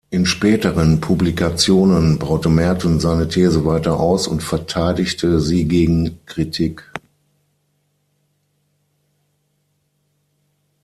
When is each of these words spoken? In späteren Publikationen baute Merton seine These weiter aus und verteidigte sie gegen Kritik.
In 0.09 0.25
späteren 0.25 0.99
Publikationen 0.99 2.17
baute 2.17 2.49
Merton 2.49 2.99
seine 2.99 3.27
These 3.27 3.65
weiter 3.65 3.99
aus 3.99 4.27
und 4.27 4.41
verteidigte 4.41 5.39
sie 5.39 5.67
gegen 5.67 6.17
Kritik. 6.25 6.91